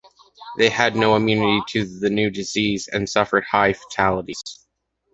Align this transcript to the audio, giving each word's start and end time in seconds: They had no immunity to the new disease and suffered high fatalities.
They 0.57 0.69
had 0.71 0.95
no 0.95 1.15
immunity 1.15 1.61
to 1.73 1.85
the 1.99 2.09
new 2.09 2.31
disease 2.31 2.87
and 2.87 3.07
suffered 3.07 3.43
high 3.51 3.73
fatalities. 3.73 4.41